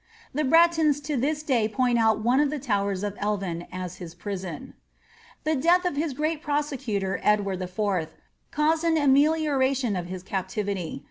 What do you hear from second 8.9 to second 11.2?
amelioration of his captiTity.